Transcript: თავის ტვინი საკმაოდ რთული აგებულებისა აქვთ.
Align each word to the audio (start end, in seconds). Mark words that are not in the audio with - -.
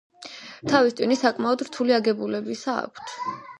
თავის 0.71 0.95
ტვინი 1.01 1.17
საკმაოდ 1.25 1.63
რთული 1.69 1.97
აგებულებისა 2.01 2.77
აქვთ. 2.89 3.17